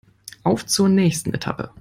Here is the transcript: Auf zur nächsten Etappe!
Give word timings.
Auf 0.41 0.65
zur 0.65 0.89
nächsten 0.89 1.31
Etappe! 1.31 1.69